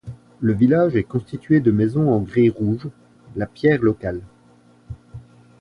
[0.39, 2.89] Le village est constitué de maisons en grès rouge,
[3.35, 4.21] la pierre locale.